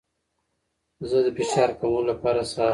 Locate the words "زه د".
1.09-1.27